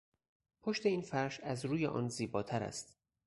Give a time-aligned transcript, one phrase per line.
[0.61, 2.97] پشت این فرش از روی آن زیباتر است.